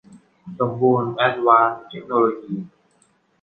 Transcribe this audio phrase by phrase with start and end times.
[0.59, 2.55] สมบูรณ์ แอ๊ดวานซ์ เทคโนโลยี